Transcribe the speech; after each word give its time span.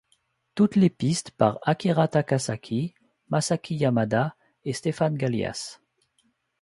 Toutes 0.55 0.77
les 0.77 0.89
pistes 0.89 1.29
par 1.29 1.59
Akira 1.61 2.07
Takasaki, 2.07 2.95
Masaki 3.29 3.75
Yamada 3.75 4.35
& 4.51 4.73
Stephan 4.73 5.11
Galias. 5.11 5.79